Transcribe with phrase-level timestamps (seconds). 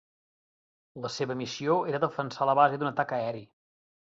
[1.03, 3.47] La seva missió era defensar la base d'un atac aeri.